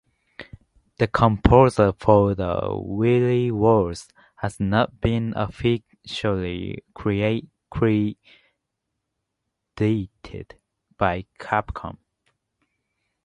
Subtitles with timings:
[0.97, 7.45] The composer for the "Wily Wars" has not been officially credited
[10.97, 11.97] by Capcom.